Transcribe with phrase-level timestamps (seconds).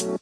[0.00, 0.16] Sean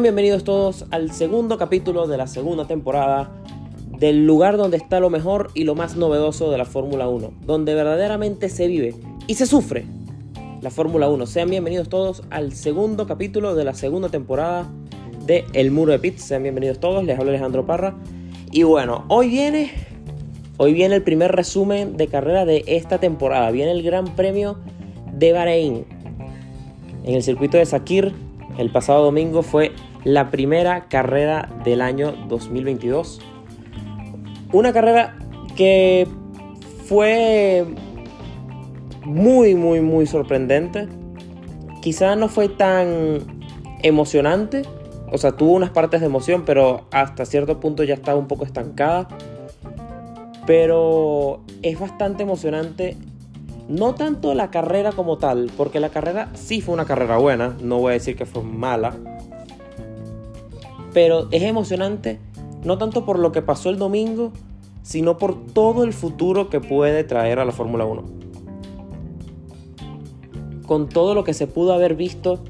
[0.00, 3.30] bienvenidos todos al segundo capítulo de la segunda temporada
[3.98, 7.74] del lugar donde está lo mejor y lo más novedoso de la Fórmula 1, donde
[7.74, 8.94] verdaderamente se vive
[9.26, 9.84] y se sufre
[10.60, 11.26] la Fórmula 1.
[11.26, 14.70] Sean bienvenidos todos al segundo capítulo de la segunda temporada
[15.26, 16.22] de El Muro de Pits.
[16.22, 17.96] Sean bienvenidos todos, les habla Alejandro Parra.
[18.50, 19.72] Y bueno, hoy viene,
[20.58, 23.50] hoy viene el primer resumen de carrera de esta temporada.
[23.50, 24.58] Viene el Gran Premio
[25.12, 25.84] de Bahrein.
[27.04, 28.12] En el circuito de Sakir,
[28.58, 29.72] el pasado domingo fue
[30.04, 33.20] la primera carrera del año 2022.
[34.52, 35.18] Una carrera
[35.56, 36.06] que
[36.86, 37.64] fue
[39.04, 40.88] muy, muy, muy sorprendente.
[41.80, 43.18] Quizá no fue tan
[43.82, 44.62] emocionante.
[45.12, 48.44] O sea, tuvo unas partes de emoción, pero hasta cierto punto ya estaba un poco
[48.44, 49.08] estancada.
[50.46, 52.96] Pero es bastante emocionante.
[53.68, 57.78] No tanto la carrera como tal, porque la carrera sí fue una carrera buena, no
[57.78, 58.94] voy a decir que fue mala.
[60.92, 62.20] Pero es emocionante
[62.64, 64.32] no tanto por lo que pasó el domingo,
[64.82, 68.24] sino por todo el futuro que puede traer a la Fórmula 1
[70.66, 72.40] con todo lo que se pudo haber visto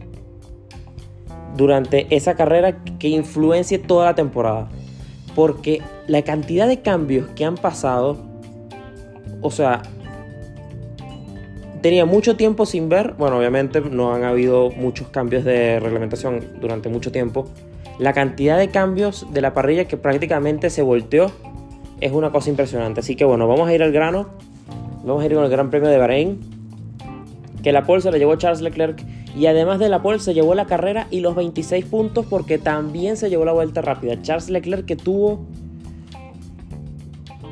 [1.56, 4.68] durante esa carrera que influencie toda la temporada.
[5.34, 8.16] Porque la cantidad de cambios que han pasado,
[9.40, 9.82] o sea,
[11.82, 16.88] tenía mucho tiempo sin ver, bueno, obviamente no han habido muchos cambios de reglamentación durante
[16.88, 17.46] mucho tiempo.
[17.98, 21.30] La cantidad de cambios de la parrilla que prácticamente se volteó
[22.00, 23.00] es una cosa impresionante.
[23.00, 24.28] Así que bueno, vamos a ir al grano.
[25.04, 26.53] Vamos a ir con el Gran Premio de Bahrein
[27.64, 29.02] que la pole se la llevó Charles Leclerc
[29.34, 33.16] y además de la pole se llevó la carrera y los 26 puntos porque también
[33.16, 34.20] se llevó la vuelta rápida.
[34.20, 35.46] Charles Leclerc que tuvo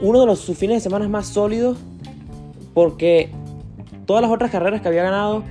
[0.03, 1.79] uno de los, sus fines de semana más sólidos
[2.75, 3.31] porque
[4.05, 5.45] todas las otras carreras que había ganado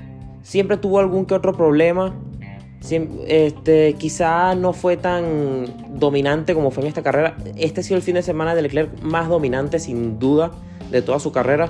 [0.43, 2.13] siempre tuvo algún que otro problema.
[3.27, 7.35] Este, quizá no fue tan dominante como fue en esta carrera.
[7.57, 10.51] Este ha sido el fin de semana de Leclerc más dominante sin duda
[10.91, 11.69] de toda su carrera.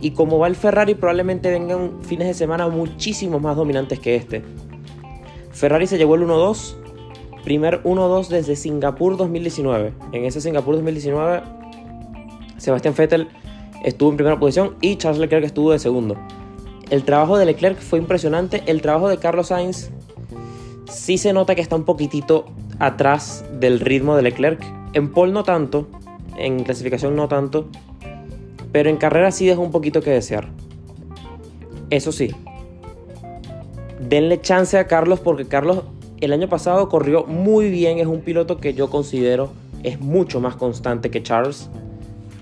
[0.00, 4.42] Y como va el Ferrari, probablemente vengan fines de semana muchísimo más dominantes que este.
[5.50, 6.76] Ferrari se llevó el 1-2,
[7.42, 9.92] primer 1-2 desde Singapur 2019.
[10.12, 11.42] En ese Singapur 2019,
[12.58, 13.28] Sebastián Vettel
[13.84, 16.16] estuvo en primera posición y Charles Leclerc estuvo de segundo.
[16.90, 18.62] El trabajo de Leclerc fue impresionante.
[18.66, 19.90] El trabajo de Carlos Sainz
[20.90, 22.46] sí se nota que está un poquitito
[22.78, 24.62] atrás del ritmo de Leclerc.
[24.94, 25.88] En pole no tanto,
[26.36, 27.68] en clasificación no tanto,
[28.72, 30.48] pero en carrera sí deja un poquito que desear.
[31.90, 32.34] Eso sí,
[34.00, 35.82] denle chance a Carlos porque Carlos
[36.20, 39.50] el año pasado corrió muy bien, es un piloto que yo considero
[39.82, 41.70] es mucho más constante que Charles,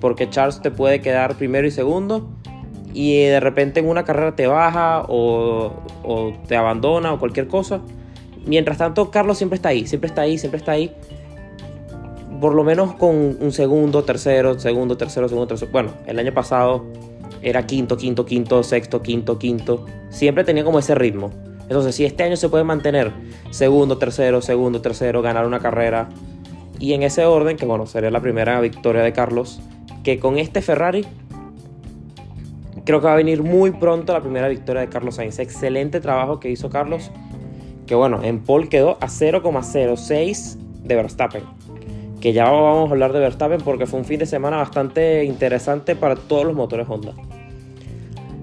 [0.01, 2.29] porque Charles te puede quedar primero y segundo
[2.95, 5.73] y de repente en una carrera te baja o,
[6.03, 7.81] o te abandona o cualquier cosa.
[8.47, 10.95] Mientras tanto, Carlos siempre está ahí, siempre está ahí, siempre está ahí
[12.41, 15.71] por lo menos con un segundo, tercero, segundo, tercero, segundo, tercero.
[15.73, 16.85] Bueno, el año pasado
[17.43, 19.87] era quinto, quinto, quinto, sexto, quinto, quinto.
[20.11, 21.31] Siempre tenía como ese ritmo.
[21.63, 23.13] Entonces, si este año se puede mantener
[23.51, 26.09] segundo, tercero, segundo, tercero, ganar una carrera
[26.79, 29.61] y en ese orden, que bueno, sería la primera victoria de Carlos,
[30.05, 31.05] que con este Ferrari
[32.85, 35.39] creo que va a venir muy pronto la primera victoria de Carlos Sainz.
[35.39, 37.11] Excelente trabajo que hizo Carlos,
[37.87, 41.66] que bueno, en Paul quedó a 0,06 de Verstappen
[42.27, 45.95] que ya vamos a hablar de Verstappen porque fue un fin de semana bastante interesante
[45.95, 47.13] para todos los motores Honda.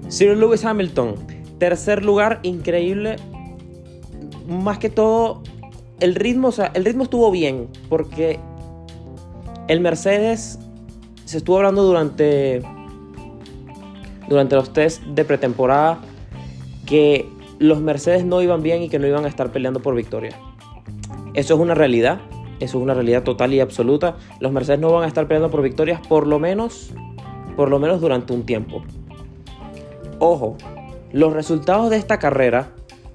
[0.08, 1.16] Sir Lewis Hamilton,
[1.58, 3.16] tercer lugar, increíble.
[4.48, 5.42] Más que todo,
[6.00, 8.40] el ritmo, o sea, el ritmo estuvo bien porque
[9.68, 10.58] el Mercedes
[11.26, 12.62] se estuvo hablando durante
[14.30, 16.00] durante los test de pretemporada
[16.86, 17.28] que
[17.58, 20.34] los Mercedes no iban bien y que no iban a estar peleando por victoria.
[21.34, 22.22] Eso es una realidad.
[22.60, 24.16] Eso es una realidad total y absoluta.
[24.40, 26.92] Los Mercedes no van a estar peleando por victorias por lo menos,
[27.56, 28.82] por lo menos durante un tiempo.
[30.18, 30.56] Ojo,
[31.12, 32.70] los resultados de esta carrera,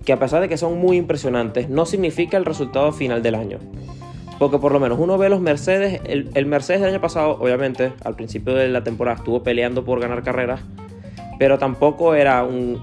[0.06, 3.60] que a pesar de que son muy impresionantes, no significa el resultado final del año.
[4.38, 7.92] Porque por lo menos uno ve los Mercedes, el, el Mercedes del año pasado, obviamente,
[8.06, 10.62] al principio de la temporada estuvo peleando por ganar carreras,
[11.38, 12.80] pero tampoco era un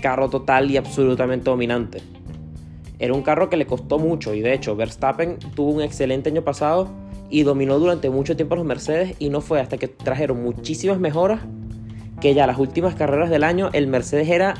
[0.00, 2.02] carro total y absolutamente dominante.
[3.04, 6.42] Era un carro que le costó mucho y de hecho Verstappen tuvo un excelente año
[6.42, 6.88] pasado
[7.28, 11.42] y dominó durante mucho tiempo los Mercedes y no fue hasta que trajeron muchísimas mejoras
[12.22, 14.54] que ya las últimas carreras del año el Mercedes era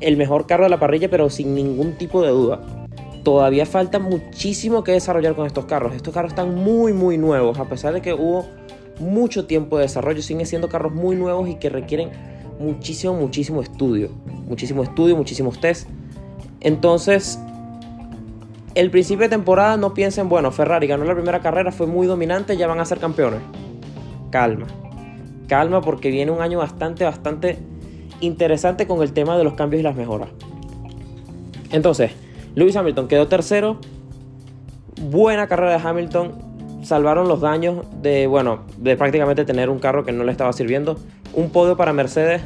[0.00, 2.86] el mejor carro de la parrilla, pero sin ningún tipo de duda.
[3.22, 5.94] Todavía falta muchísimo que desarrollar con estos carros.
[5.94, 8.46] Estos carros están muy, muy nuevos, a pesar de que hubo
[8.98, 12.08] mucho tiempo de desarrollo, siguen siendo carros muy nuevos y que requieren
[12.58, 14.08] muchísimo, muchísimo estudio.
[14.46, 15.86] Muchísimo estudio, muchísimos test.
[16.60, 17.38] Entonces,
[18.74, 22.56] el principio de temporada no piensen, bueno, Ferrari ganó la primera carrera, fue muy dominante,
[22.56, 23.40] ya van a ser campeones.
[24.30, 24.66] Calma.
[25.48, 27.58] Calma porque viene un año bastante, bastante
[28.20, 30.28] interesante con el tema de los cambios y las mejoras.
[31.70, 32.12] Entonces,
[32.54, 33.78] Lewis Hamilton quedó tercero.
[35.00, 36.32] Buena carrera de Hamilton.
[36.82, 40.98] Salvaron los daños de, bueno, de prácticamente tener un carro que no le estaba sirviendo.
[41.34, 42.42] Un podio para Mercedes.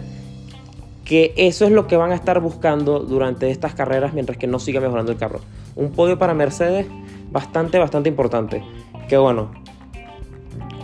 [1.05, 4.59] Que eso es lo que van a estar buscando durante estas carreras mientras que no
[4.59, 5.41] siga mejorando el carro.
[5.75, 6.87] Un podio para Mercedes
[7.31, 8.63] bastante, bastante importante.
[9.09, 9.51] Que bueno,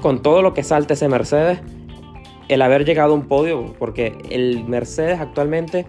[0.03, 1.61] con todo lo que salte ese Mercedes,
[2.49, 5.87] el haber llegado a un podio, porque el Mercedes actualmente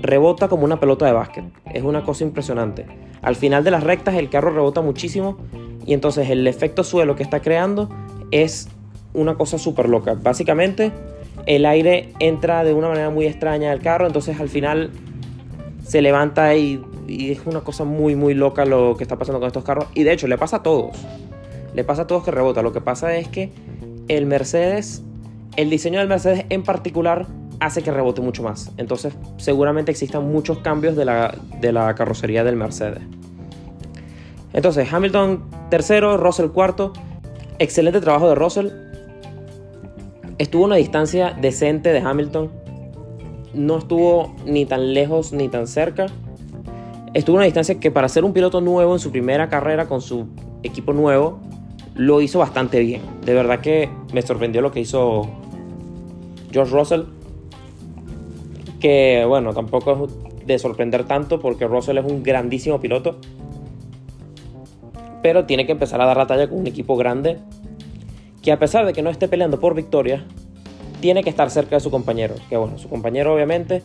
[0.00, 1.44] rebota como una pelota de básquet.
[1.72, 2.86] Es una cosa impresionante.
[3.22, 5.38] Al final de las rectas el carro rebota muchísimo
[5.86, 7.88] y entonces el efecto suelo que está creando
[8.30, 8.68] es
[9.14, 10.14] una cosa súper loca.
[10.14, 10.92] Básicamente
[11.46, 14.90] el aire entra de una manera muy extraña al carro, entonces al final
[15.86, 19.64] se levanta y, es una cosa muy muy loca lo que está pasando con estos
[19.64, 19.86] carros.
[19.94, 20.96] Y de hecho le pasa a todos.
[21.74, 22.62] Le pasa a todos que rebota.
[22.62, 23.52] Lo que pasa es que
[24.08, 25.02] el Mercedes
[25.56, 27.26] el diseño del Mercedes en particular
[27.60, 28.72] hace que rebote mucho más.
[28.76, 33.00] Entonces seguramente existan muchos cambios de la, de la carrocería del Mercedes.
[34.52, 36.92] Entonces Hamilton tercero, Russell cuarto.
[37.58, 38.68] Excelente trabajo de Russell.
[40.38, 42.50] Estuvo a una distancia decente de Hamilton.
[43.54, 46.06] No estuvo ni tan lejos ni tan cerca.
[47.12, 50.00] Estuvo a una distancia que para ser un piloto nuevo en su primera carrera con
[50.00, 50.26] su
[50.64, 51.38] equipo nuevo,
[51.94, 53.00] lo hizo bastante bien.
[53.24, 55.28] De verdad que me sorprendió lo que hizo
[56.50, 57.02] George Russell,
[58.80, 63.18] que bueno, tampoco es de sorprender tanto porque Russell es un grandísimo piloto,
[65.22, 67.38] pero tiene que empezar a dar la talla con un equipo grande
[68.44, 70.24] que a pesar de que no esté peleando por victoria,
[71.00, 73.82] tiene que estar cerca de su compañero, que bueno, su compañero obviamente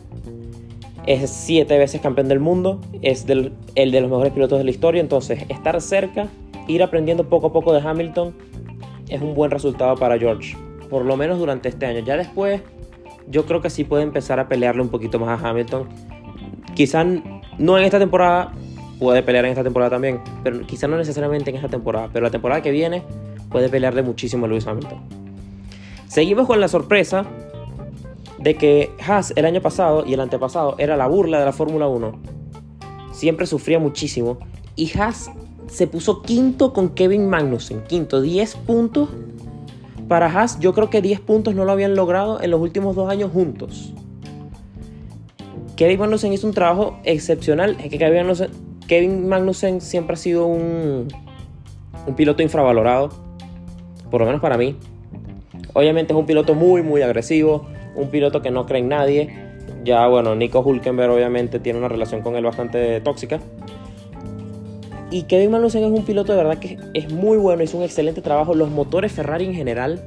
[1.06, 5.00] es siete veces campeón del mundo, es el de los mejores pilotos de la historia,
[5.00, 6.28] entonces estar cerca,
[6.68, 8.34] ir aprendiendo poco a poco de Hamilton,
[9.08, 10.56] es un buen resultado para George
[10.90, 12.00] por lo menos durante este año.
[12.00, 12.60] Ya después,
[13.28, 15.88] yo creo que sí puede empezar a pelearle un poquito más a Hamilton.
[16.74, 17.06] Quizás
[17.56, 18.52] no en esta temporada,
[18.98, 22.30] puede pelear en esta temporada también, pero quizás no necesariamente en esta temporada, pero la
[22.30, 23.02] temporada que viene
[23.50, 25.00] puede pelearle muchísimo a Lewis Hamilton.
[26.08, 27.24] Seguimos con la sorpresa
[28.38, 31.86] de que Haas el año pasado y el antepasado era la burla de la Fórmula
[31.86, 32.12] 1.
[33.12, 34.38] Siempre sufría muchísimo
[34.76, 35.30] y Haas
[35.68, 39.08] se puso quinto con Kevin Magnussen, quinto, 10 puntos
[40.08, 43.08] para Haas, yo creo que 10 puntos no lo habían logrado en los últimos dos
[43.08, 43.92] años juntos.
[45.76, 47.76] Kevin Magnussen hizo un trabajo excepcional.
[47.82, 47.98] Es que
[48.86, 51.08] Kevin Magnussen, siempre ha sido un,
[52.06, 53.10] un piloto infravalorado,
[54.10, 54.76] por lo menos para mí.
[55.72, 59.28] Obviamente es un piloto muy, muy agresivo, un piloto que no cree en nadie.
[59.84, 63.40] Ya, bueno, Nico Hulkenberg obviamente tiene una relación con él bastante tóxica.
[65.10, 68.20] Y Kevin Magnussen es un piloto de verdad que es muy bueno, hizo un excelente
[68.20, 68.54] trabajo.
[68.54, 70.02] Los motores Ferrari en general,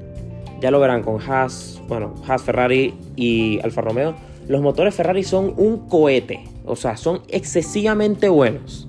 [0.62, 4.16] ya lo verán con Haas, bueno, Haas, Ferrari y Alfa Romeo.
[4.48, 8.88] Los motores Ferrari son un cohete, o sea, son excesivamente buenos.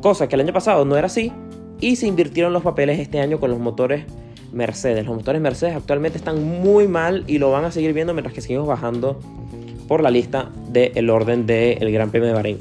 [0.00, 1.32] Cosa que el año pasado no era así
[1.82, 4.06] y se invirtieron los papeles este año con los motores
[4.52, 5.04] Mercedes.
[5.04, 8.40] Los motores Mercedes actualmente están muy mal y lo van a seguir viendo mientras que
[8.40, 9.18] seguimos bajando
[9.88, 12.58] por la lista del orden del Gran Premio de Bahrein.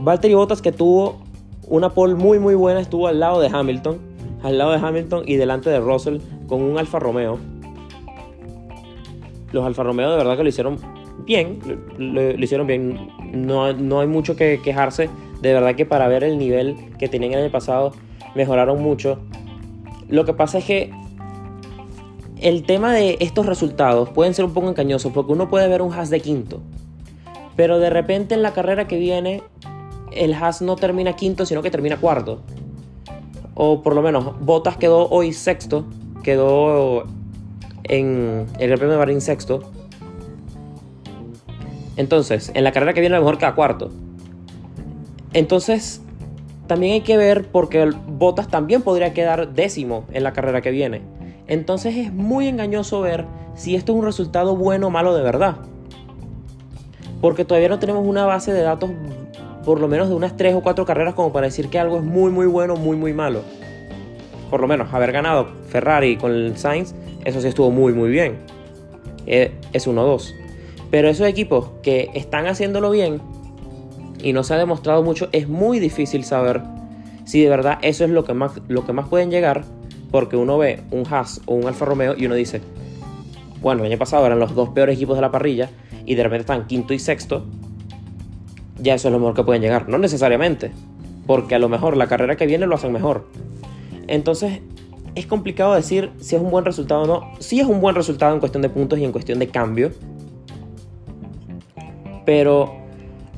[0.00, 1.20] Valtteri Bottas que tuvo
[1.66, 3.98] una pole muy muy buena estuvo al lado de Hamilton,
[4.44, 7.40] al lado de Hamilton y delante de Russell con un Alfa Romeo.
[9.50, 10.78] Los Alfa Romeo de verdad que lo hicieron
[11.26, 11.58] bien,
[11.98, 13.08] lo, hicieron bien.
[13.32, 15.10] No, no, hay mucho que quejarse.
[15.40, 17.92] De verdad que para ver el nivel que tenían en el pasado,
[18.34, 19.18] mejoraron mucho.
[20.08, 20.90] Lo que pasa es que
[22.40, 25.92] el tema de estos resultados pueden ser un poco engañosos porque uno puede ver un
[25.92, 26.60] Haas de quinto.
[27.56, 29.42] Pero de repente en la carrera que viene
[30.10, 32.40] el Haas no termina quinto, sino que termina cuarto.
[33.54, 35.84] O por lo menos, Bottas quedó hoy sexto,
[36.22, 37.04] quedó
[37.84, 39.70] en el Gran Premio de sexto.
[41.96, 43.90] Entonces, en la carrera que viene a lo mejor queda cuarto.
[45.34, 46.02] Entonces,
[46.66, 51.02] también hay que ver porque Bottas también podría quedar décimo en la carrera que viene.
[51.46, 55.56] Entonces es muy engañoso ver si esto es un resultado bueno o malo de verdad.
[57.20, 58.90] Porque todavía no tenemos una base de datos
[59.64, 62.02] por lo menos de unas 3 o 4 carreras como para decir que algo es
[62.02, 63.42] muy muy bueno, muy muy malo.
[64.50, 68.38] Por lo menos haber ganado Ferrari con el Sainz, eso sí estuvo muy muy bien.
[69.26, 70.34] eh, es 1-2.
[70.90, 73.20] Pero esos equipos que están haciéndolo bien
[74.22, 76.62] y no se ha demostrado mucho, es muy difícil saber
[77.24, 79.64] si de verdad eso es lo que más, lo que más pueden llegar,
[80.10, 82.60] porque uno ve un Haas o un Alfa Romeo y uno dice,
[83.60, 85.70] bueno, el año pasado eran los dos peores equipos de la parrilla
[86.04, 87.44] y de repente están quinto y sexto,
[88.78, 89.88] ya eso es lo mejor que pueden llegar.
[89.88, 90.72] No necesariamente,
[91.26, 93.26] porque a lo mejor la carrera que viene lo hacen mejor.
[94.08, 94.60] Entonces,
[95.14, 97.32] es complicado decir si es un buen resultado o no.
[97.38, 99.92] Sí es un buen resultado en cuestión de puntos y en cuestión de cambio.
[102.24, 102.81] Pero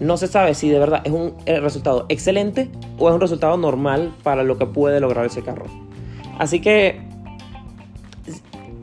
[0.00, 3.56] no se sabe si de verdad es un eh, resultado excelente o es un resultado
[3.56, 5.66] normal para lo que puede lograr ese carro.
[6.38, 7.00] Así que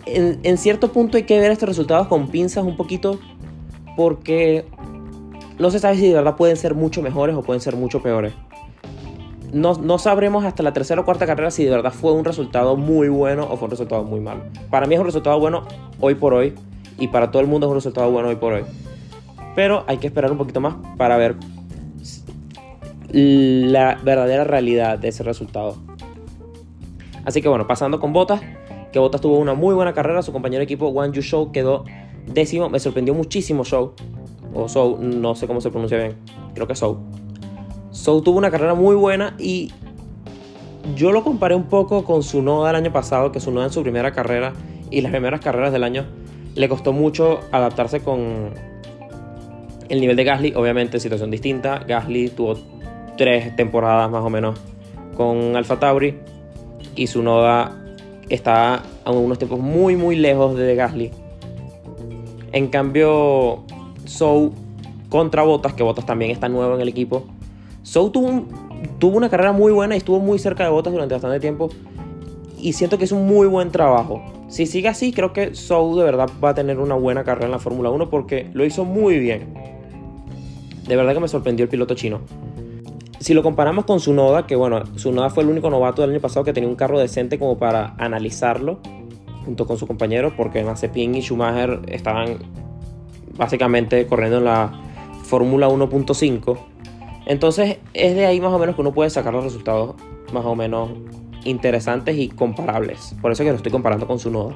[0.06, 3.20] en, cierto punto hay que ver estos resultados con pinzas un poquito
[3.96, 4.66] porque
[5.60, 8.34] no se sabe si de verdad pueden ser mucho mejores o pueden ser mucho peores.
[9.54, 12.78] No, no, sabremos hasta la tercera o cuarta carrera si de verdad fue un resultado
[12.78, 14.44] muy bueno o fue un resultado muy malo.
[14.70, 15.64] Para mí es un resultado bueno
[16.00, 16.56] hoy por hoy
[16.98, 18.64] y para todo el mundo es un resultado bueno hoy por hoy.
[19.56, 21.36] Pero hay que esperar un poquito más para ver
[23.12, 25.76] la verdadera realidad de ese resultado.
[27.26, 28.42] Así que bueno, pasando con Botas,
[28.92, 31.84] que Botas tuvo una muy buena carrera, su compañero de equipo Wang Yu Show quedó
[32.26, 33.94] décimo, me sorprendió muchísimo Show,
[34.54, 36.16] o Show, no sé cómo se pronuncia bien,
[36.54, 36.98] creo que Show.
[37.92, 39.72] Show tuvo una carrera muy buena y
[40.96, 43.72] yo lo comparé un poco con su noda del año pasado, que su noda en
[43.72, 44.54] su primera carrera
[44.90, 46.06] y las primeras carreras del año
[46.56, 48.54] le costó mucho adaptarse con,
[49.92, 51.84] el nivel de Gasly, obviamente, situación distinta.
[51.86, 52.58] Gasly tuvo
[53.18, 54.58] tres temporadas más o menos
[55.18, 56.18] con Alfa Tauri
[56.96, 57.78] y su noda
[58.30, 61.12] está a unos tiempos muy, muy lejos de Gasly.
[62.54, 63.66] En cambio,
[64.06, 64.54] Sou
[65.10, 67.26] contra Bottas, que Bottas también está nuevo en el equipo.
[67.84, 68.46] Sou tuvo,
[68.98, 71.70] tuvo una carrera muy buena y estuvo muy cerca de Bottas durante bastante tiempo.
[72.58, 74.22] Y siento que es un muy buen trabajo.
[74.48, 77.52] Si sigue así, creo que Sou de verdad va a tener una buena carrera en
[77.52, 79.71] la Fórmula 1 porque lo hizo muy bien.
[80.92, 82.20] De verdad que me sorprendió el piloto chino.
[83.22, 86.44] Si lo comparamos con Sunoda, que bueno, Sunoda fue el único novato del año pasado
[86.44, 88.80] que tenía un carro decente como para analizarlo,
[89.46, 92.40] junto con su compañero, porque Mazepin y Schumacher estaban
[93.38, 94.82] básicamente corriendo en la
[95.24, 96.58] Fórmula 1.5.
[97.26, 99.96] Entonces es de ahí más o menos que uno puede sacar los resultados
[100.34, 100.90] más o menos
[101.46, 103.16] interesantes y comparables.
[103.22, 104.54] Por eso que lo estoy comparando con Sunoda.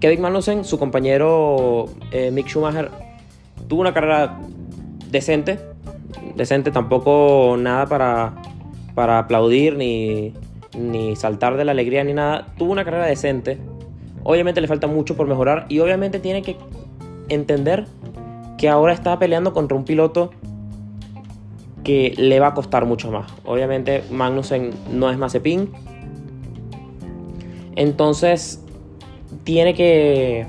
[0.00, 2.90] Kevin Magnussen, su compañero eh, Mick Schumacher,
[3.68, 4.38] tuvo una carrera
[5.16, 5.58] decente,
[6.36, 8.34] decente, tampoco nada para,
[8.94, 10.32] para aplaudir ni,
[10.78, 12.46] ni saltar de la alegría ni nada.
[12.56, 13.58] Tuvo una carrera decente.
[14.22, 16.56] Obviamente le falta mucho por mejorar y obviamente tiene que
[17.28, 17.86] entender
[18.58, 20.30] que ahora está peleando contra un piloto
[21.84, 23.32] que le va a costar mucho más.
[23.44, 25.70] Obviamente Magnussen no es Mazepin.
[27.76, 28.64] Entonces
[29.44, 30.46] tiene que,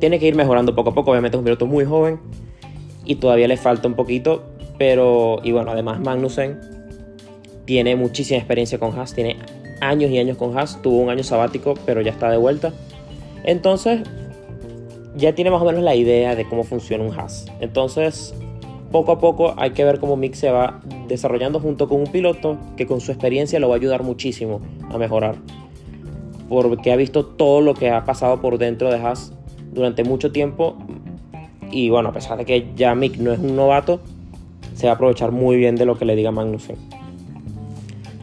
[0.00, 1.12] tiene que ir mejorando poco a poco.
[1.12, 2.18] Obviamente es un piloto muy joven
[3.04, 4.42] y todavía le falta un poquito,
[4.78, 6.60] pero y bueno, además Magnussen
[7.64, 9.36] tiene muchísima experiencia con Haas, tiene
[9.80, 12.72] años y años con Haas, tuvo un año sabático, pero ya está de vuelta.
[13.44, 14.02] Entonces,
[15.16, 17.46] ya tiene más o menos la idea de cómo funciona un Haas.
[17.60, 18.34] Entonces,
[18.90, 22.58] poco a poco hay que ver cómo Mick se va desarrollando junto con un piloto
[22.76, 25.36] que con su experiencia lo va a ayudar muchísimo a mejorar.
[26.48, 29.32] Porque ha visto todo lo que ha pasado por dentro de Haas
[29.72, 30.76] durante mucho tiempo,
[31.70, 34.00] y bueno, a pesar de que ya Mick no es un novato,
[34.74, 36.76] se va a aprovechar muy bien de lo que le diga Magnussen.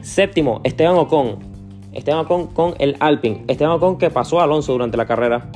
[0.02, 1.38] Séptimo, Esteban Ocon.
[1.94, 3.44] Esteban Ocon con el Alpine.
[3.48, 5.52] Esteban Ocon que pasó a Alonso durante la carrera.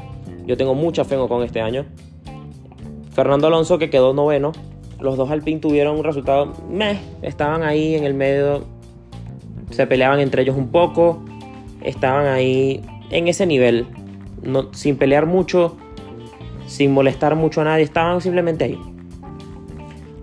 [0.45, 1.85] Yo tengo mucha fe en Ocon este año.
[3.13, 4.51] Fernando Alonso que quedó noveno.
[4.99, 6.99] Los dos Alpine tuvieron un resultado meh.
[7.21, 8.63] Estaban ahí en el medio.
[9.71, 11.23] Se peleaban entre ellos un poco.
[11.81, 13.87] Estaban ahí en ese nivel.
[14.43, 15.77] No, sin pelear mucho
[16.71, 18.79] sin molestar mucho a nadie, estaban simplemente ahí.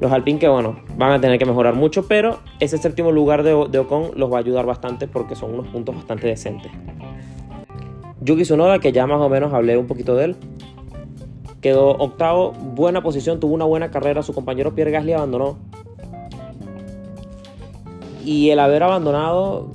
[0.01, 3.53] Los Alpine que bueno, van a tener que mejorar mucho, pero ese séptimo lugar de,
[3.53, 6.73] Ocon los va a ayudar bastante porque son unos puntos bastante decentes.
[8.23, 10.37] Yuki Tsunoda, que ya más o menos hablé un poquito de él,
[11.61, 15.59] quedó octavo, buena posición, tuvo una buena carrera, su compañero Pierre Gasly abandonó.
[18.25, 19.71] Y el haber abandonado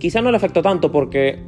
[0.00, 1.38] quizá no le afectó tanto porque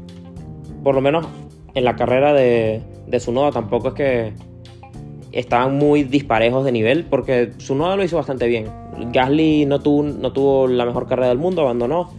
[0.84, 1.26] por lo menos
[1.75, 4.32] en la carrera de, de Sunoda tampoco es que
[5.35, 8.67] estaban muy disparejos de nivel, porque Sunoda lo hizo bastante bien.
[9.12, 12.11] Gasly no tuvo, no tuvo la mejor carrera del mundo, abandonó.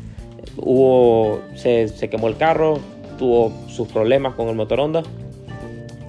[0.58, 2.78] Hubo, se, quemó el carro,
[3.18, 5.04] tuvo sus problemas con el motor Honda.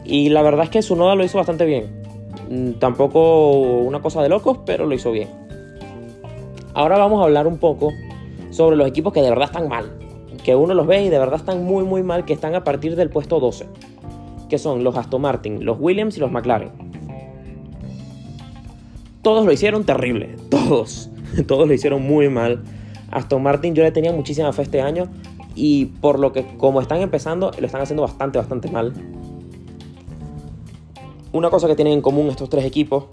[0.04, 1.86] Y la verdad es que Sunoda lo hizo bastante bien.
[2.50, 5.28] Mm, tampoco una cosa de locos, pero lo hizo bien.
[6.74, 7.92] Ahora vamos a hablar un poco
[8.50, 9.92] sobre los equipos que de verdad están mal.
[10.44, 12.96] Que uno los ve y de verdad están muy muy mal, que están a partir
[12.96, 13.66] del puesto 12
[14.48, 16.70] que son los Aston Martin, los Williams y los McLaren.
[19.26, 21.10] Todos lo hicieron terrible, todos,
[21.48, 22.62] todos lo hicieron muy mal.
[23.10, 25.08] Aston Martin yo le tenía muchísima fe este año
[25.56, 28.92] y por lo que como están empezando lo están haciendo bastante, bastante mal.
[31.32, 33.06] Una cosa que tienen en común estos tres equipos,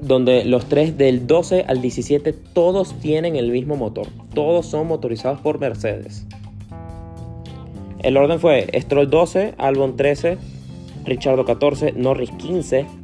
[0.00, 5.40] donde los tres del 12 al 17 todos tienen el mismo motor, todos son motorizados
[5.42, 6.26] por Mercedes.
[8.00, 10.38] El orden fue Stroll 12, Albon 13,
[11.04, 13.03] Richardo 14, Norris 15,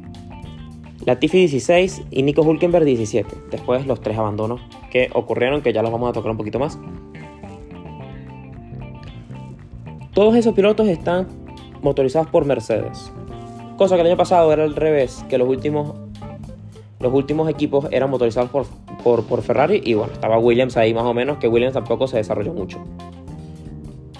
[1.05, 3.35] Latifi 16 y Nico Hulkenberg 17.
[3.49, 6.77] Después los tres abandonos que ocurrieron, que ya los vamos a tocar un poquito más.
[10.13, 11.27] Todos esos pilotos están
[11.81, 13.11] motorizados por Mercedes.
[13.77, 15.93] Cosa que el año pasado era al revés, que los últimos,
[16.99, 18.67] los últimos equipos eran motorizados por,
[19.03, 22.17] por, por Ferrari y bueno, estaba Williams ahí más o menos, que Williams tampoco se
[22.17, 22.77] desarrolló mucho.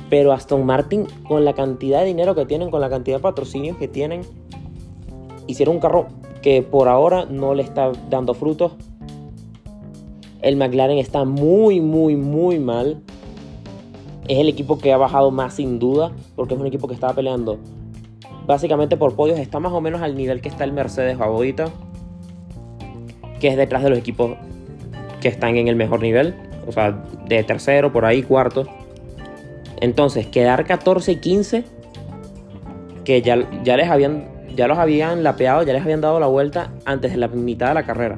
[0.10, 3.78] Pero Aston Martin, con la cantidad de dinero que tienen, con la cantidad de patrocinios
[3.78, 4.22] que tienen,
[5.46, 6.08] hicieron un carro
[6.42, 8.74] que por ahora no le está dando frutos.
[10.42, 13.02] El McLaren está muy, muy, muy mal.
[14.28, 17.14] Es el equipo que ha bajado más sin duda, porque es un equipo que estaba
[17.14, 17.60] peleando
[18.46, 19.40] básicamente por podios.
[19.40, 21.70] Está más o menos al nivel que está el Mercedes favorita,
[23.40, 24.38] que es detrás de los equipos
[25.22, 26.36] que están en el mejor nivel,
[26.68, 28.66] o sea, de tercero, por ahí, cuarto.
[29.80, 31.64] Entonces, quedar 14 y 15,
[33.04, 36.72] que ya, ya, les habían, ya los habían lapeado, ya les habían dado la vuelta
[36.86, 38.18] antes de la mitad de la carrera.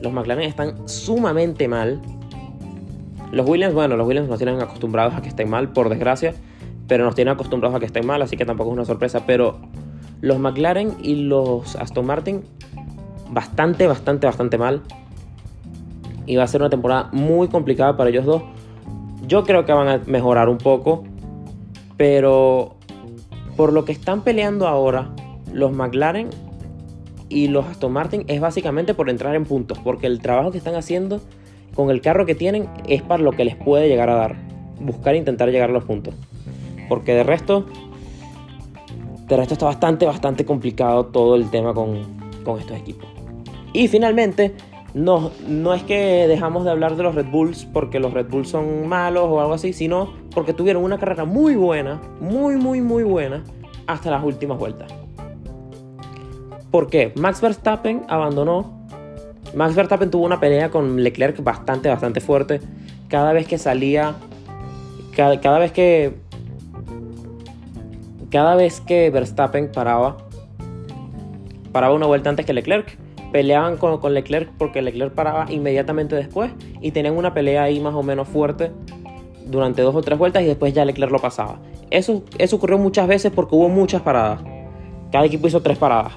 [0.00, 2.00] Los McLaren están sumamente mal.
[3.32, 6.34] Los Williams, bueno, los Williams nos tienen acostumbrados a que estén mal, por desgracia,
[6.86, 9.24] pero nos tienen acostumbrados a que estén mal, así que tampoco es una sorpresa.
[9.26, 9.58] Pero
[10.20, 12.42] los McLaren y los Aston Martin,
[13.30, 14.82] bastante, bastante, bastante mal.
[16.26, 18.42] Y va a ser una temporada muy complicada para ellos dos.
[19.26, 21.04] Yo creo que van a mejorar un poco,
[21.96, 22.76] pero
[23.56, 25.10] por lo que están peleando ahora,
[25.54, 26.28] los McLaren
[27.28, 30.74] y los Aston Martin es básicamente por entrar en puntos, porque el trabajo que están
[30.74, 31.20] haciendo
[31.74, 34.36] con el carro que tienen es para lo que les puede llegar a dar,
[34.80, 36.14] buscar e intentar llegar a los puntos.
[36.88, 37.66] Porque de resto,
[39.26, 42.02] de resto está bastante, bastante complicado todo el tema con,
[42.44, 43.08] con estos equipos.
[43.72, 44.54] Y finalmente,
[44.92, 48.48] no, no es que dejamos de hablar de los Red Bulls porque los Red Bulls
[48.48, 53.02] son malos o algo así, sino porque tuvieron una carrera muy buena, muy, muy, muy
[53.02, 53.42] buena,
[53.86, 55.03] hasta las últimas vueltas.
[56.74, 57.12] ¿Por qué?
[57.14, 58.84] Max Verstappen abandonó.
[59.54, 62.60] Max Verstappen tuvo una pelea con Leclerc bastante, bastante fuerte.
[63.06, 64.16] Cada vez que salía,
[65.14, 66.16] cada, cada vez que,
[68.28, 70.16] cada vez que Verstappen paraba,
[71.70, 72.98] paraba una vuelta antes que Leclerc,
[73.30, 77.94] peleaban con, con, Leclerc porque Leclerc paraba inmediatamente después y tenían una pelea ahí más
[77.94, 78.72] o menos fuerte
[79.46, 81.60] durante dos o tres vueltas y después ya Leclerc lo pasaba.
[81.90, 84.40] Eso, eso ocurrió muchas veces porque hubo muchas paradas.
[85.12, 86.14] Cada equipo hizo tres paradas.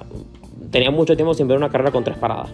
[0.72, 2.50] Tenía mucho tiempo sin ver una carrera con tres paradas.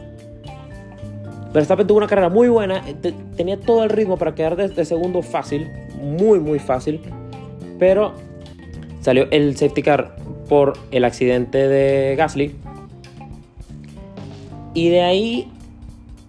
[1.54, 2.84] Verstappen tuvo una carrera muy buena,
[3.38, 5.70] tenía todo el ritmo para quedar de, de segundo fácil,
[6.02, 7.00] muy muy fácil,
[7.78, 8.14] pero
[9.02, 10.16] salió el safety car
[10.50, 12.56] por el accidente de Gasly
[14.74, 15.52] y de ahí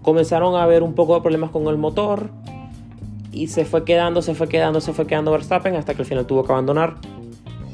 [0.03, 2.29] comenzaron a haber un poco de problemas con el motor.
[3.33, 6.27] Y se fue quedando, se fue quedando, se fue quedando Verstappen hasta que al final
[6.27, 6.97] tuvo que abandonar.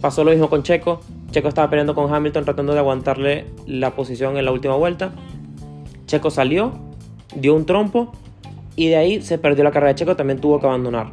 [0.00, 1.00] Pasó lo mismo con Checo.
[1.30, 5.12] Checo estaba peleando con Hamilton tratando de aguantarle la posición en la última vuelta.
[6.06, 6.72] Checo salió,
[7.34, 8.12] dio un trompo
[8.76, 11.12] y de ahí se perdió la carrera de Checo, también tuvo que abandonar.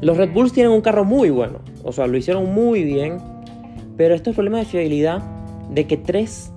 [0.00, 3.18] Los Red Bulls tienen un carro muy bueno, o sea, lo hicieron muy bien,
[3.96, 5.22] pero estos problemas de fiabilidad
[5.70, 6.52] de que tres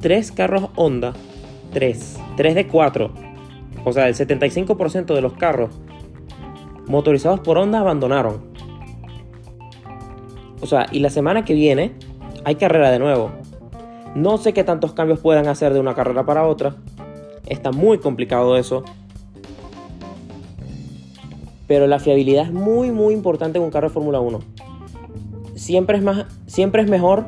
[0.00, 1.12] tres carros Honda,
[1.72, 3.10] 3, 3 de 4,
[3.84, 5.70] o sea, el 75% de los carros
[6.86, 8.47] motorizados por Honda abandonaron.
[10.60, 11.92] O sea, y la semana que viene
[12.44, 13.30] hay carrera de nuevo.
[14.14, 16.76] No sé qué tantos cambios puedan hacer de una carrera para otra.
[17.46, 18.84] Está muy complicado eso.
[21.66, 24.40] Pero la fiabilidad es muy, muy importante en un carro de Fórmula 1.
[25.54, 27.26] Siempre es, más, siempre es mejor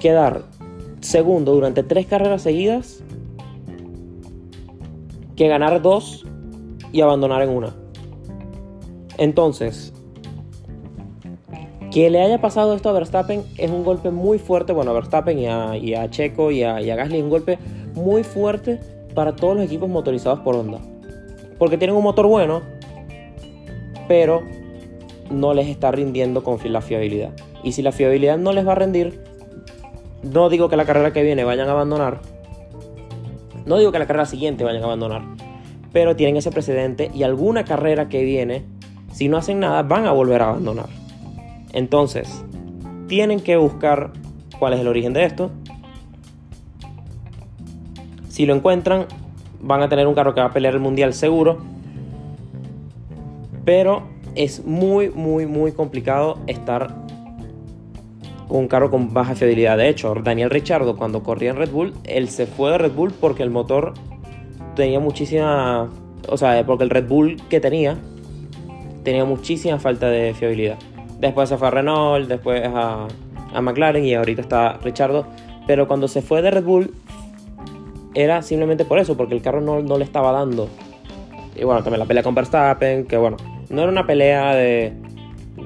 [0.00, 0.42] quedar
[1.00, 3.02] segundo durante tres carreras seguidas
[5.36, 6.26] que ganar dos
[6.92, 7.74] y abandonar en una.
[9.18, 9.92] Entonces,
[11.92, 15.38] que le haya pasado esto a Verstappen es un golpe muy fuerte, bueno, a Verstappen
[15.38, 17.58] y a, Checo y a, y a Gasly, un golpe
[17.94, 18.80] muy fuerte
[19.14, 20.78] para todos los equipos motorizados por Honda.
[21.58, 22.62] Porque tienen un motor bueno,
[24.08, 24.42] pero
[25.30, 27.32] no les está rindiendo con la fiabilidad.
[27.62, 29.22] Y si la fiabilidad no les va a rendir,
[30.22, 32.20] no digo que la carrera que viene vayan a abandonar.
[33.66, 35.22] No digo que la carrera siguiente vayan a abandonar.
[35.92, 38.64] Pero tienen ese precedente y alguna carrera que viene,
[39.12, 41.01] si no hacen nada, van a volver a abandonar.
[41.72, 42.44] Entonces,
[43.08, 44.12] tienen que buscar
[44.58, 45.50] cuál es el origen de esto.
[48.28, 49.06] Si lo encuentran,
[49.60, 51.58] van a tener un carro que va a pelear el mundial seguro.
[53.64, 54.02] Pero
[54.34, 56.94] es muy, muy, muy complicado estar
[58.48, 59.78] con un carro con baja fiabilidad.
[59.78, 63.12] De hecho, Daniel Richardo cuando corría en Red Bull, él se fue de Red Bull
[63.12, 63.94] porque el motor
[64.74, 65.90] tenía muchísima...
[66.28, 67.98] O sea, porque el Red Bull que tenía
[69.02, 70.78] tenía muchísima falta de fiabilidad.
[71.22, 73.06] Después se fue a Renault, después a,
[73.54, 75.24] a McLaren y ahorita está Richardo.
[75.68, 76.92] Pero cuando se fue de Red Bull
[78.12, 80.68] era simplemente por eso, porque el carro no, no le estaba dando.
[81.54, 83.36] Y bueno, también la pelea con Verstappen, que bueno,
[83.70, 84.94] no era una pelea de,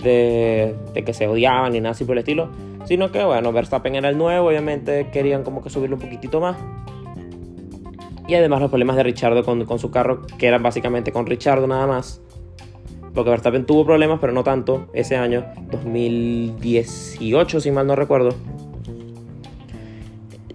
[0.02, 2.50] de, que se odiaban ni nada así por el estilo,
[2.84, 6.58] sino que bueno, Verstappen era el nuevo, obviamente querían como que subirlo un poquitito más.
[8.28, 11.66] Y además los problemas de Richardo con, con su carro, que eran básicamente con Richardo
[11.66, 12.20] nada más.
[13.16, 18.30] Porque Verstappen tuvo problemas, pero no tanto, ese año, 2018 si mal no recuerdo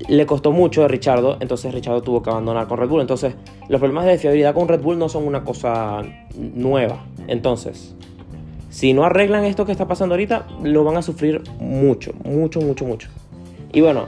[0.08, 3.00] le costó mucho a Richardo, entonces Richardo tuvo que abandonar con Red Bull.
[3.00, 3.34] Entonces,
[3.70, 6.02] los problemas de fiabilidad con Red Bull no son una cosa
[6.36, 7.06] nueva.
[7.28, 7.96] Entonces,
[8.70, 12.84] si no arreglan esto que está pasando ahorita, lo van a sufrir mucho, mucho, mucho,
[12.84, 13.10] mucho.
[13.72, 14.06] Y bueno,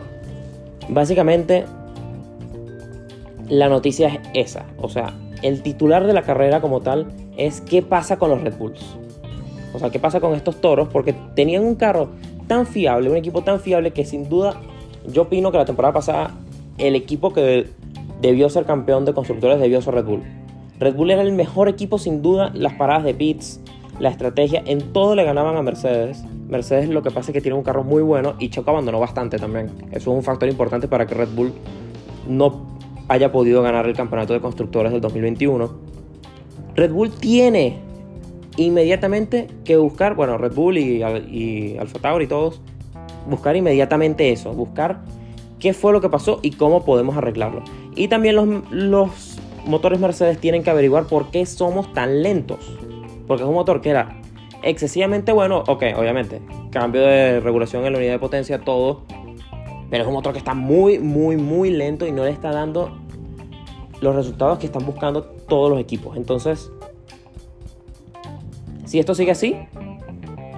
[0.90, 1.64] básicamente
[3.48, 4.66] la noticia es esa.
[4.80, 8.58] O sea, el titular de la carrera como tal es qué pasa con los Red
[8.58, 8.98] Bulls.
[9.74, 12.10] O sea, qué pasa con estos toros, porque tenían un carro
[12.48, 14.60] tan fiable, un equipo tan fiable que sin duda
[15.12, 16.32] yo opino que la temporada pasada
[16.78, 17.68] el equipo que
[18.22, 20.24] debió ser campeón de constructores debió ser Red Bull.
[20.80, 23.60] Red Bull era el mejor equipo sin duda, las paradas de pits,
[24.00, 26.24] la estrategia, en todo le ganaban a Mercedes.
[26.48, 29.38] Mercedes lo que pasa es que tiene un carro muy bueno y Choco abandonó bastante
[29.38, 29.72] también.
[29.92, 31.54] Eso es un factor importante para que Red Bull
[32.28, 32.74] no
[33.08, 35.94] haya podido ganar el campeonato de constructores del 2021.
[36.76, 37.78] Red Bull tiene
[38.58, 42.62] inmediatamente que buscar, bueno, Red Bull y, y Alfa y todos,
[43.30, 45.02] buscar inmediatamente eso, buscar
[45.60, 47.64] qué fue lo que pasó y cómo podemos arreglarlo.
[47.96, 52.60] Y también los, los motores Mercedes tienen que averiguar por qué somos tan lentos.
[53.28, 54.20] Porque es un motor que era
[54.62, 59.04] excesivamente bueno, ok, obviamente, cambio de regulación en la unidad de potencia, todo.
[59.90, 63.03] Pero es un motor que está muy, muy, muy lento y no le está dando
[64.04, 66.18] los resultados que están buscando todos los equipos.
[66.18, 66.72] Entonces,
[68.86, 69.58] si esto sigue así,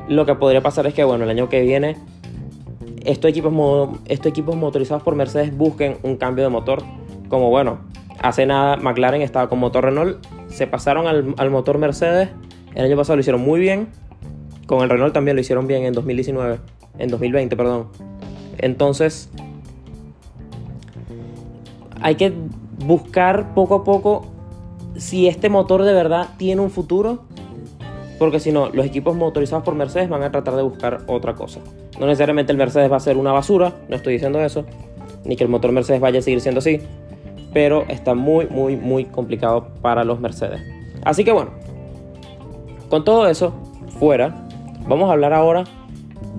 [0.10, 1.96] lo que podría pasar es que, bueno, el año que viene
[3.06, 3.54] estos equipos,
[4.06, 6.82] estos equipos motorizados por Mercedes busquen un cambio de motor.
[7.30, 7.80] Como bueno,
[8.20, 12.30] hace nada McLaren estaba con motor Renault, se pasaron al, motor Mercedes.
[12.74, 13.90] El año pasado lo hicieron muy bien.
[14.66, 16.60] Con el Renault también lo hicieron bien en 2019,
[16.98, 17.90] en 2020, perdón.
[18.58, 19.30] Entonces,
[22.02, 22.34] hay que
[22.86, 24.26] buscar poco a poco
[24.96, 27.20] si este motor de verdad tiene un futuro.
[28.18, 31.60] Porque si no, los equipos motorizados por Mercedes van a tratar de buscar otra cosa.
[32.00, 34.64] No necesariamente el Mercedes va a ser una basura, no estoy diciendo eso,
[35.26, 36.80] ni que el motor Mercedes vaya a seguir siendo así,
[37.52, 40.62] pero está muy, muy, muy complicado para los Mercedes.
[41.04, 41.52] Así que bueno,
[42.90, 43.54] con todo eso
[44.00, 44.48] fuera,
[44.88, 45.66] vamos a hablar ahora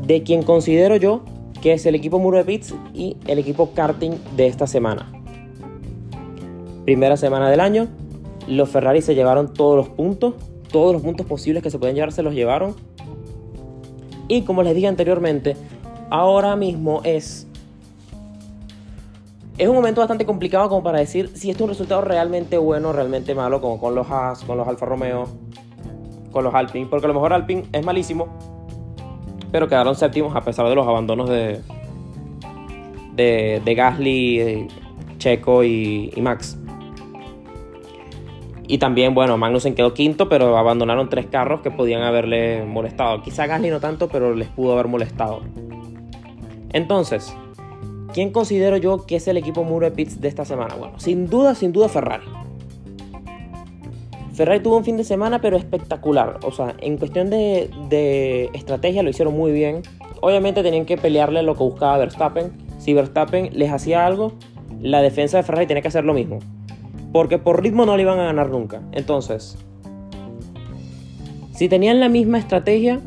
[0.07, 1.23] de quien considero yo
[1.61, 5.16] que es el equipo Muro de Pits y el equipo karting de esta semana.
[6.87, 7.89] Primera semana del año,
[8.49, 10.35] los Ferrari se llevaron todos los puntos,
[10.71, 12.75] todos los puntos posibles que se pueden llevar se los llevaron
[14.29, 15.57] y como les dije anteriormente,
[16.11, 17.47] ahora mismo es...
[19.59, 22.91] Es un momento bastante complicado como para decir si esto es un resultado realmente bueno
[22.91, 25.25] o realmente malo, como con los Haas, con los Alfa Romeo,
[26.31, 28.29] con los Alpine, porque a lo mejor Alpine es malísimo,
[29.51, 31.63] pero quedaron séptimos a pesar de los abandonos de,
[33.15, 34.69] de, de Gasly,
[35.19, 36.59] Checo y Max.
[38.69, 43.23] Y también, bueno, Magnussen quedó quinto, pero abandonaron tres carros que podían haberle molestado.
[43.23, 45.43] Quizá Gasly no tanto, pero les pudo haber molestado.
[46.73, 47.35] Entonces,
[48.13, 50.75] ¿quién considero yo que es el equipo Muro de Pits de esta semana?
[50.75, 52.27] Bueno, sin duda, sin duda Ferrari.
[54.35, 56.41] Ferrari tuvo un fin de semana, pero espectacular.
[56.43, 59.83] O sea, en cuestión de, de estrategia lo hicieron muy bien.
[60.21, 62.53] Obviamente tenían que pelearle lo que buscaba Verstappen.
[62.79, 64.33] Si Verstappen les hacía algo,
[64.83, 66.41] la defensa de Ferrari tenía que hacer lo mismo.
[67.17, 68.83] Porque por ritmo no le iban a ganar nunca.
[68.93, 69.57] Entonces,
[71.55, 73.01] si tenían la misma estrategia,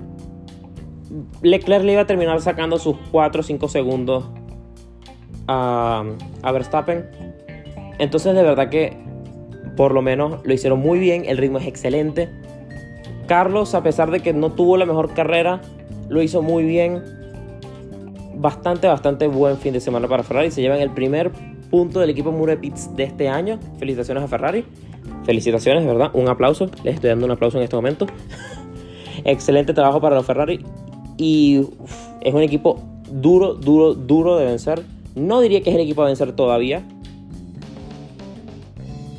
[1.44, 4.26] Leclerc le iba a terminar sacando sus 4 o 5 segundos
[5.48, 6.04] a,
[6.42, 7.06] a, Verstappen.
[8.00, 8.98] Entonces, de verdad que
[9.78, 11.26] por lo menos lo hicieron muy bien.
[11.26, 12.30] El ritmo es excelente.
[13.28, 15.62] Carlos, a pesar de que no tuvo la mejor carrera,
[16.10, 17.04] lo hizo muy bien.
[18.34, 20.50] Bastante, bastante buen fin de semana para Ferrari.
[20.50, 21.32] Se llevan el primer
[21.70, 23.60] punto del equipo Muro de este año.
[23.78, 24.66] Felicitaciones a Ferrari.
[25.24, 26.12] Felicitaciones, ¿verdad?
[26.14, 26.70] Un aplauso.
[26.84, 28.08] Les estoy dando un aplauso en este momento.
[29.24, 30.64] Excelente trabajo para los Ferrari.
[31.18, 31.66] Y
[32.22, 34.84] es un equipo duro, duro, duro de vencer.
[35.16, 36.84] No diría que es el equipo a vencer todavía.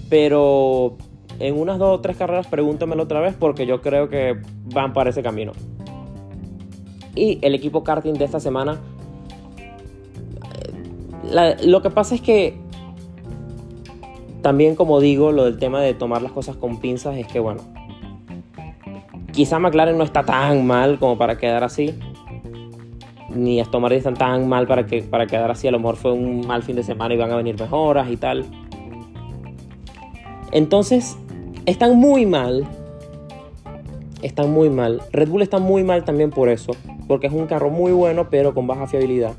[0.09, 0.97] Pero
[1.39, 4.41] en unas dos o tres carreras pregúntamelo otra vez porque yo creo que
[4.75, 5.53] van para ese camino.
[7.15, 8.81] Y el equipo karting de esta semana.
[11.31, 12.59] Lo que pasa es que
[14.43, 17.63] también como digo, lo del tema de tomar las cosas con pinzas es que bueno,
[19.33, 21.95] quizá McLaren no está tan mal como para quedar así.
[23.35, 25.69] Ni Aston Martin están tan mal para, que, para quedar así.
[25.69, 28.17] A lo mejor fue un mal fin de semana y van a venir mejoras y
[28.17, 28.45] tal.
[30.51, 31.17] Entonces,
[31.65, 32.67] están muy mal.
[34.23, 35.01] Están muy mal.
[35.13, 36.73] Red Bull está muy mal también por eso.
[37.07, 39.35] Porque es un carro muy bueno, pero con baja fiabilidad.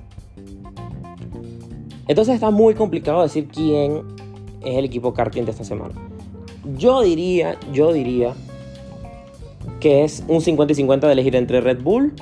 [2.07, 4.03] Entonces está muy complicado decir quién
[4.61, 5.93] es el equipo karting de esta semana.
[6.77, 8.33] Yo diría, yo diría
[9.79, 12.13] que es un 50 y 50 de elegir entre Red Bull.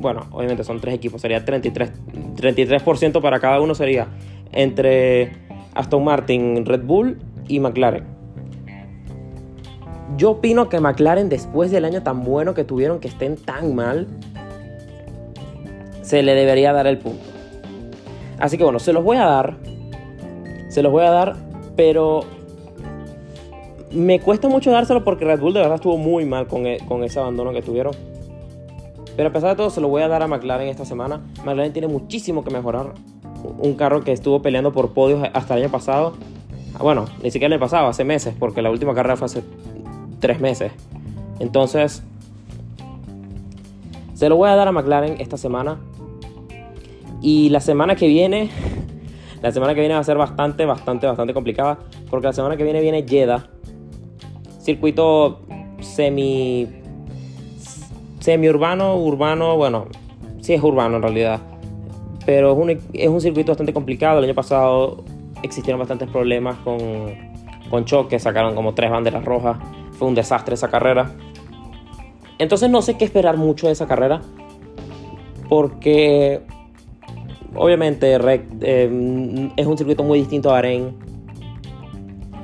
[0.00, 1.90] Bueno, obviamente son tres equipos, sería 33%,
[2.36, 4.08] 33% para cada uno sería
[4.52, 5.32] entre
[5.74, 8.04] Aston Martin, Red Bull y McLaren.
[10.16, 14.08] Yo opino que McLaren, después del año tan bueno que tuvieron, que estén tan mal,
[16.02, 17.27] se le debería dar el punto.
[18.38, 19.56] Así que bueno, se los voy a dar.
[20.68, 21.36] Se los voy a dar,
[21.76, 22.20] pero
[23.92, 27.04] me cuesta mucho dárselo porque Red Bull de verdad estuvo muy mal con, e, con
[27.04, 27.94] ese abandono que tuvieron.
[29.16, 31.20] Pero a pesar de todo, se lo voy a dar a McLaren esta semana.
[31.44, 32.92] McLaren tiene muchísimo que mejorar.
[33.58, 36.14] Un carro que estuvo peleando por podios hasta el año pasado.
[36.78, 39.42] Bueno, ni siquiera el año pasado, hace meses, porque la última carrera fue hace
[40.20, 40.70] tres meses.
[41.40, 42.02] Entonces,
[44.14, 45.78] se lo voy a dar a McLaren esta semana.
[47.20, 48.50] Y la semana que viene,
[49.42, 51.78] la semana que viene va a ser bastante, bastante, bastante complicada.
[52.10, 53.48] Porque la semana que viene viene Jeddah.
[54.60, 55.40] Circuito
[55.80, 56.68] semi.
[58.20, 59.86] Semi urbano, urbano, bueno,
[60.40, 61.40] sí es urbano en realidad.
[62.26, 64.18] Pero es un, es un circuito bastante complicado.
[64.18, 65.04] El año pasado
[65.42, 66.78] existieron bastantes problemas con,
[67.70, 69.56] con choques, sacaron como tres banderas rojas.
[69.92, 71.12] Fue un desastre esa carrera.
[72.38, 74.20] Entonces no sé qué esperar mucho de esa carrera.
[75.48, 76.42] Porque
[77.54, 78.16] obviamente
[78.62, 80.94] eh, es un circuito muy distinto a Bahrein.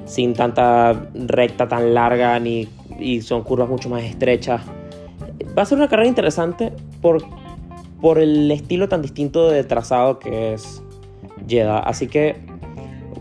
[0.04, 4.62] Sin tanta recta tan larga ni, y son curvas mucho más estrechas.
[5.56, 7.22] Va a ser una carrera interesante por,
[8.00, 10.82] por el estilo tan distinto de trazado que es
[11.48, 11.78] Jeddah.
[11.78, 12.36] Así que,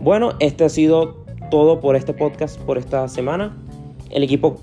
[0.00, 3.56] bueno, este ha sido todo por este podcast, por esta semana.
[4.10, 4.60] El equipo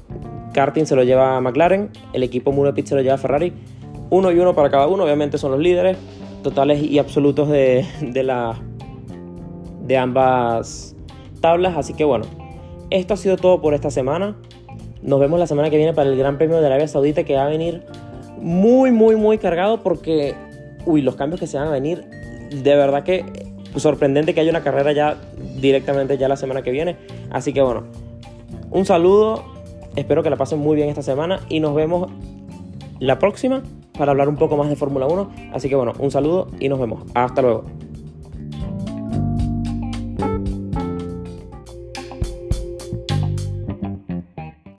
[0.54, 3.52] karting se lo lleva a McLaren, el equipo Muro Pit se lo lleva a Ferrari.
[4.10, 5.98] Uno y uno para cada uno, obviamente son los líderes
[6.42, 8.54] totales y absolutos de, de,
[9.86, 10.96] de ambas
[11.40, 11.78] tablas.
[11.78, 12.26] Así que bueno,
[12.90, 14.36] esto ha sido todo por esta semana.
[15.02, 17.46] Nos vemos la semana que viene para el Gran Premio de Arabia Saudita que va
[17.46, 17.84] a venir
[18.40, 20.36] muy, muy, muy cargado porque,
[20.86, 22.06] uy, los cambios que se van a venir,
[22.52, 23.26] de verdad que
[23.78, 25.18] sorprendente que haya una carrera ya
[25.60, 26.98] directamente ya la semana que viene.
[27.30, 27.84] Así que bueno,
[28.70, 29.44] un saludo,
[29.96, 32.12] espero que la pasen muy bien esta semana y nos vemos
[33.00, 33.64] la próxima
[33.98, 35.32] para hablar un poco más de Fórmula 1.
[35.54, 37.04] Así que bueno, un saludo y nos vemos.
[37.14, 37.66] Hasta luego.